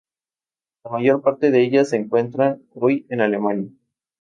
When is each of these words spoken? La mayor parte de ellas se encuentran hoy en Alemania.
La 0.83 0.89
mayor 0.89 1.21
parte 1.21 1.51
de 1.51 1.61
ellas 1.61 1.89
se 1.89 1.95
encuentran 1.97 2.63
hoy 2.73 3.05
en 3.11 3.21
Alemania. 3.21 3.69